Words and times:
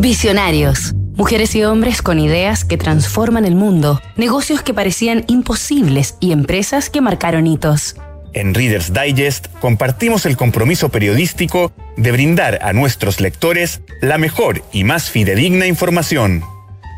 Visionarios. 0.00 0.94
Mujeres 1.14 1.54
y 1.54 1.62
hombres 1.62 2.00
con 2.00 2.18
ideas 2.18 2.64
que 2.64 2.78
transforman 2.78 3.44
el 3.44 3.54
mundo, 3.54 4.00
negocios 4.16 4.62
que 4.62 4.72
parecían 4.72 5.24
imposibles 5.28 6.16
y 6.20 6.32
empresas 6.32 6.88
que 6.88 7.02
marcaron 7.02 7.46
hitos. 7.46 7.96
En 8.32 8.54
Reader's 8.54 8.94
Digest 8.94 9.48
compartimos 9.60 10.24
el 10.24 10.38
compromiso 10.38 10.88
periodístico 10.88 11.70
de 11.98 12.12
brindar 12.12 12.60
a 12.62 12.72
nuestros 12.72 13.20
lectores 13.20 13.82
la 14.00 14.16
mejor 14.16 14.62
y 14.72 14.84
más 14.84 15.10
fidedigna 15.10 15.66
información. 15.66 16.44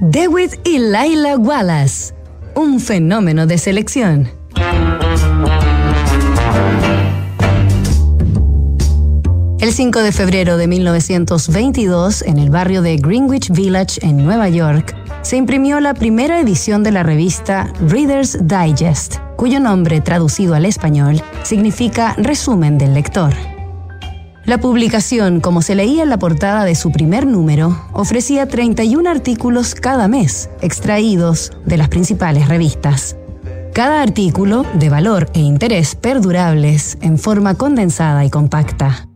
Dewitt 0.01 0.53
y 0.65 0.79
Laila 0.79 1.37
Wallace, 1.37 2.15
un 2.55 2.79
fenómeno 2.79 3.49
de 3.49 3.59
selección. 3.59 4.31
El 9.63 9.73
5 9.73 10.01
de 10.01 10.11
febrero 10.11 10.57
de 10.57 10.67
1922, 10.67 12.23
en 12.23 12.41
el 12.41 12.51
barrio 12.51 12.83
de 12.83 12.97
Greenwich 12.97 13.49
Village, 13.49 14.05
en 14.05 14.17
Nueva 14.17 14.49
York, 14.49 14.93
se 15.23 15.37
imprimió 15.37 15.79
la 15.79 15.95
primera 15.95 16.41
edición 16.41 16.83
de 16.83 16.91
la 16.91 17.05
revista 17.05 17.73
Reader's 17.87 18.37
Digest, 18.43 19.19
cuyo 19.37 19.61
nombre 19.61 20.01
traducido 20.01 20.57
al 20.57 20.65
español 20.65 21.23
significa 21.45 22.17
resumen 22.19 22.77
del 22.77 22.93
lector. 22.93 23.33
La 24.47 24.59
publicación, 24.59 25.41
como 25.41 25.63
se 25.63 25.77
leía 25.77 26.03
en 26.03 26.11
la 26.11 26.19
portada 26.19 26.65
de 26.65 26.75
su 26.75 26.91
primer 26.91 27.25
número, 27.25 27.81
ofrecía 27.93 28.49
31 28.49 29.09
artículos 29.09 29.77
cada 29.77 30.09
mes, 30.09 30.51
extraídos 30.61 31.53
de 31.67 31.77
las 31.77 31.89
principales 31.89 32.49
revistas. 32.49 33.15
Cada 33.73 34.03
artículo 34.03 34.67
de 34.75 34.89
valor 34.89 35.31
e 35.35 35.39
interés 35.39 35.95
perdurables 35.95 36.99
en 37.01 37.17
forma 37.17 37.55
condensada 37.55 38.25
y 38.25 38.29
compacta. 38.29 39.07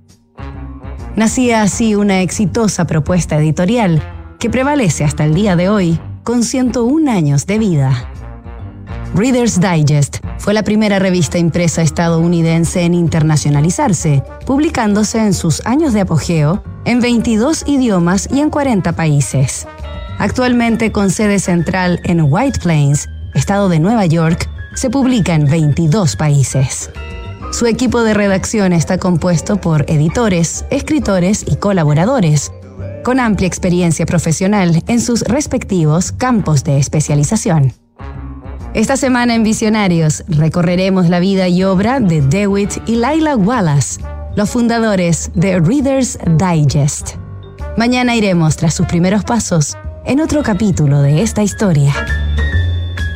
Nacía 1.16 1.62
así 1.62 1.94
una 1.94 2.20
exitosa 2.20 2.86
propuesta 2.86 3.38
editorial 3.38 4.02
que 4.38 4.50
prevalece 4.50 5.02
hasta 5.02 5.24
el 5.24 5.32
día 5.32 5.56
de 5.56 5.70
hoy 5.70 5.98
con 6.24 6.42
101 6.42 7.10
años 7.10 7.46
de 7.46 7.58
vida. 7.58 8.10
Reader's 9.14 9.58
Digest 9.58 10.18
fue 10.36 10.52
la 10.52 10.62
primera 10.62 10.98
revista 10.98 11.38
impresa 11.38 11.80
estadounidense 11.80 12.82
en 12.82 12.92
internacionalizarse, 12.92 14.22
publicándose 14.44 15.18
en 15.18 15.32
sus 15.32 15.64
años 15.64 15.94
de 15.94 16.02
apogeo 16.02 16.62
en 16.84 17.00
22 17.00 17.64
idiomas 17.66 18.28
y 18.30 18.40
en 18.40 18.50
40 18.50 18.92
países. 18.92 19.66
Actualmente 20.18 20.92
con 20.92 21.10
sede 21.10 21.38
central 21.38 21.98
en 22.04 22.26
White 22.30 22.60
Plains, 22.60 23.08
estado 23.32 23.70
de 23.70 23.78
Nueva 23.78 24.04
York, 24.04 24.50
se 24.74 24.90
publica 24.90 25.34
en 25.34 25.46
22 25.46 26.14
países. 26.16 26.90
Su 27.56 27.64
equipo 27.64 28.02
de 28.02 28.12
redacción 28.12 28.74
está 28.74 28.98
compuesto 28.98 29.58
por 29.58 29.90
editores, 29.90 30.66
escritores 30.68 31.42
y 31.48 31.56
colaboradores, 31.56 32.52
con 33.02 33.18
amplia 33.18 33.46
experiencia 33.46 34.04
profesional 34.04 34.82
en 34.86 35.00
sus 35.00 35.22
respectivos 35.22 36.12
campos 36.12 36.64
de 36.64 36.76
especialización. 36.76 37.72
Esta 38.74 38.98
semana 38.98 39.34
en 39.34 39.42
Visionarios 39.42 40.22
recorreremos 40.28 41.08
la 41.08 41.18
vida 41.18 41.48
y 41.48 41.64
obra 41.64 41.98
de 41.98 42.20
Dewitt 42.20 42.72
y 42.84 42.96
Laila 42.96 43.36
Wallace, 43.36 44.02
los 44.34 44.50
fundadores 44.50 45.30
de 45.34 45.58
Reader's 45.58 46.18
Digest. 46.36 47.14
Mañana 47.78 48.16
iremos 48.16 48.58
tras 48.58 48.74
sus 48.74 48.86
primeros 48.86 49.24
pasos 49.24 49.78
en 50.04 50.20
otro 50.20 50.42
capítulo 50.42 51.00
de 51.00 51.22
esta 51.22 51.42
historia. 51.42 51.94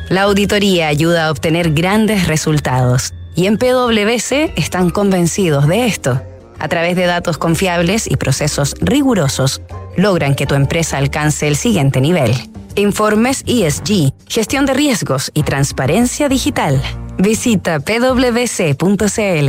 La 0.08 0.22
auditoría 0.22 0.88
ayuda 0.88 1.26
a 1.26 1.30
obtener 1.30 1.74
grandes 1.74 2.26
resultados 2.26 3.12
y 3.34 3.46
en 3.46 3.58
PwC 3.58 4.52
están 4.56 4.90
convencidos 4.90 5.66
de 5.66 5.86
esto. 5.86 6.20
A 6.58 6.68
través 6.68 6.94
de 6.96 7.06
datos 7.06 7.38
confiables 7.38 8.10
y 8.10 8.16
procesos 8.16 8.74
rigurosos, 8.80 9.62
logran 9.96 10.34
que 10.34 10.46
tu 10.46 10.54
empresa 10.54 10.98
alcance 10.98 11.48
el 11.48 11.56
siguiente 11.56 12.00
nivel. 12.00 12.32
Informes 12.76 13.42
ESG, 13.46 14.12
gestión 14.28 14.66
de 14.66 14.74
riesgos 14.74 15.30
y 15.34 15.42
transparencia 15.42 16.28
digital. 16.28 16.80
Visita 17.18 17.80
pwc.cl. 17.80 19.48